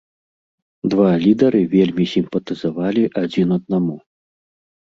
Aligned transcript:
Два 0.93 1.09
лідары 1.25 1.61
вельмі 1.75 2.05
сімпатызавалі 2.13 3.03
адзін 3.23 3.47
аднаму. 3.59 3.95